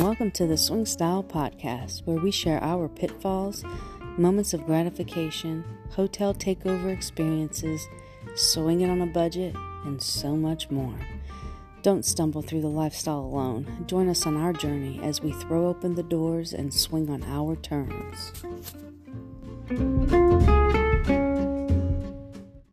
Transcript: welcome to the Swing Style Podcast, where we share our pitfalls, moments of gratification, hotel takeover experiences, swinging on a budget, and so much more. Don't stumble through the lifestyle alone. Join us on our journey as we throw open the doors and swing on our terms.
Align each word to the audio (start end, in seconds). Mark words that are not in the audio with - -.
welcome 0.00 0.30
to 0.30 0.46
the 0.46 0.56
Swing 0.56 0.86
Style 0.86 1.22
Podcast, 1.22 2.06
where 2.06 2.16
we 2.16 2.30
share 2.30 2.58
our 2.64 2.88
pitfalls, 2.88 3.62
moments 4.16 4.54
of 4.54 4.64
gratification, 4.64 5.62
hotel 5.90 6.32
takeover 6.32 6.90
experiences, 6.90 7.86
swinging 8.34 8.88
on 8.88 9.02
a 9.02 9.06
budget, 9.06 9.54
and 9.84 10.02
so 10.02 10.34
much 10.34 10.70
more. 10.70 10.98
Don't 11.82 12.06
stumble 12.06 12.40
through 12.40 12.62
the 12.62 12.68
lifestyle 12.68 13.20
alone. 13.20 13.84
Join 13.86 14.08
us 14.08 14.26
on 14.26 14.34
our 14.34 14.54
journey 14.54 14.98
as 15.02 15.20
we 15.20 15.32
throw 15.32 15.68
open 15.68 15.94
the 15.94 16.02
doors 16.02 16.54
and 16.54 16.72
swing 16.72 17.10
on 17.10 17.22
our 17.24 17.54
terms. 17.56 18.32